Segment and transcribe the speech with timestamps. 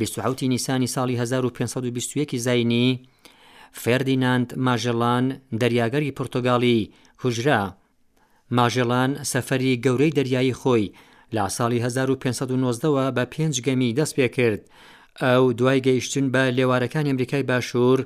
[0.00, 2.88] 1970 نیسانی ساڵی 1521 زینی
[3.82, 5.24] فێردیناند ماژەڵان
[5.60, 6.78] دەریاگەری پرتۆگاڵی
[7.20, 7.62] کوژرا
[8.56, 10.84] ماژەڵان سەفەری گەورەی دەریایی خۆی
[11.36, 14.62] لا ساڵی 1590ەوە بە پێنج گەمی دەست پێ کرد
[15.22, 17.98] ئەو دوای گەیشتن بە لێوارەکان ئەمریکای باشوور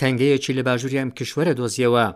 [0.00, 2.06] تەنگەیەکی لە باژووریان کشوەرە دۆزیەوە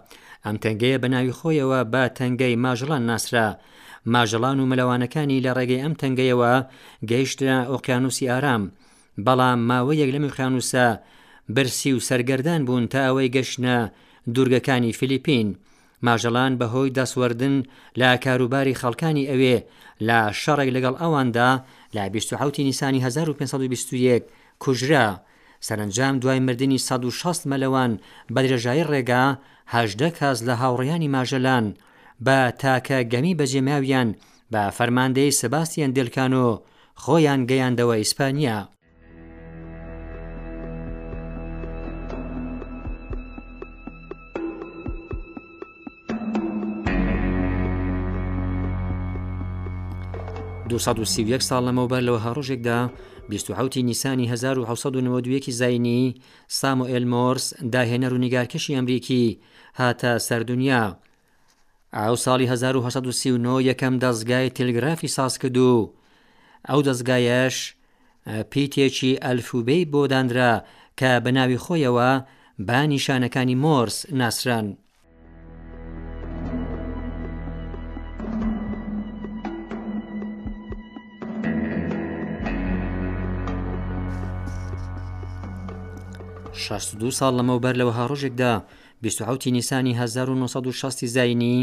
[0.45, 3.49] ئەم تەنگەیە بەناوی خۆیەوە بە تەنگەی ماژڵان ناسرا
[4.13, 6.53] ماژەڵان و مەلەوانەکانی لە ڕێگەی ئەم تەنگەیەوە
[7.11, 8.63] گەیشتە ئۆقیانوسی ئارام
[9.25, 10.87] بەڵام ماوەیەک لە میخانوسە
[11.55, 13.77] برسی و سەرگەردان بوون تا ئەوەی گەشتە
[14.35, 15.49] دوورگەکانی فیلیپین
[16.07, 17.57] ماژەڵان بەهۆی دەسوەردن
[18.01, 19.57] لە کاروباری خەڵکانی ئەوێ
[20.09, 21.51] لە شەڕێک لەگەڵ ئەواندا
[21.97, 24.23] لە 26 نیسانی 1521
[24.63, 25.09] کوژرا
[25.67, 27.93] سەرنجام دوای مردنی 1600 مەلەوان
[28.35, 31.67] بە درێژایی ڕێگاهدە کاس لە هاوڕیانی ماژەلان
[32.27, 34.09] بە تاکە گەمی بەجێماویان
[34.53, 36.47] بە فەرماندەی سەباستیان دلکان و
[37.03, 38.59] خۆیان گەیاندەوە ئیسپانیا.
[51.49, 52.79] ساڵ لەمەوبەر لەوە هەڕۆژێکدا
[53.33, 56.03] 1970 نیسانی 1992 زینی
[56.59, 59.39] سامۆئل مۆرس داهێنەر و نیگارکەشی ئەمریکی
[59.79, 60.85] هاتە سەردونیا
[61.95, 65.95] ئاو ساڵی 1939 یەکەم دەستگای تلگرافی ساز کردو
[66.69, 67.57] ئەو دەستگایەش
[68.51, 70.53] پیتێکی ئەلفوبەی بۆ دانرا
[70.99, 72.11] کە بەناوی خۆیەوە
[72.69, 74.77] با نیشانەکانی مۆرس ناسران.
[87.01, 88.53] دو ساڵ لەمەوبەر لەوەها ڕۆژێکدا
[89.05, 91.57] 1970 نیسانی 1960 زینی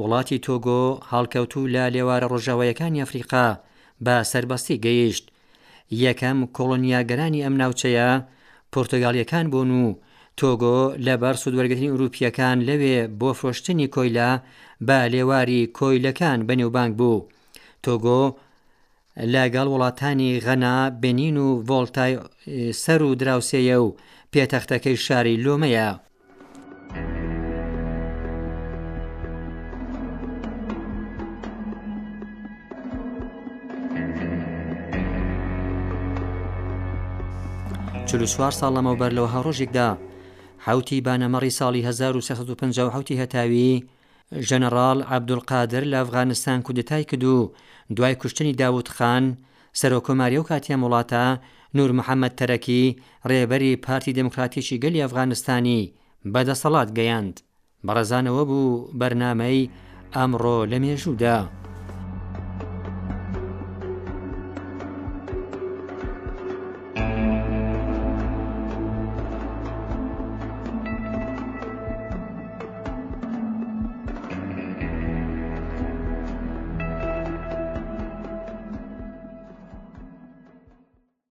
[0.00, 0.82] وڵاتی تۆگۆ
[1.12, 3.48] هەڵکەوتو لە لێوارە ڕۆژاوایەکانی ئەفریقا
[4.04, 5.26] بە سربەستی گەیشت
[6.04, 8.08] یەکەم کۆڵۆنیاگەرانی ئەم ناوچەیە
[8.72, 9.86] پرتۆگالیەکان بوون و
[10.40, 14.30] تۆگۆ لەبەر سوودوەرگتنی ئوروپیەکان لەوێ بۆ فرۆشتنی کۆیلا
[14.86, 17.20] بە لێواری کۆیلەکان بەنێوبانگ بوو
[17.84, 18.22] تۆگۆ
[19.34, 22.12] لەگەڵ وڵاتانی غەنا بنین و ڤۆلتای
[22.82, 23.88] سەر و دراوسەیە و
[24.32, 25.90] پێتەختەکەی شاری لۆمەیە
[38.12, 39.88] چوار ساڵ لەمەوبەر لەوە هەڕۆژێکدا
[40.66, 43.70] حوتی بانەمەڕی ساڵی 1950 هەتاوی
[44.48, 47.36] ژەنەرال عبدولقادر لە ئەفغانستان کودتای کردو
[47.96, 49.24] دوای کوشتنی داوت خان
[49.80, 51.24] سەرۆکۆماری و کاتیە وڵاتە
[51.76, 52.82] نور محەممەد تەرەکی
[53.30, 55.82] ڕێبەری پارتی دموکراتیشی گەلی ئەفغانستانی
[56.32, 57.34] بەدەسەڵات گەیاند
[57.86, 59.70] بەڕێزانەوە بوو بەرنامەی
[60.16, 61.59] ئەمڕۆ لە مێژوودا.